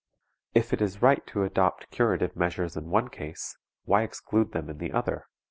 If 0.55 0.73
it 0.73 0.81
is 0.81 1.03
right 1.03 1.23
to 1.27 1.43
adopt 1.43 1.91
curative 1.91 2.35
measures 2.35 2.75
in 2.75 2.89
one 2.89 3.07
case, 3.09 3.55
why 3.85 4.01
exclude 4.01 4.51
them 4.51 4.67
in 4.67 4.79
the 4.79 4.91
other? 4.91 5.27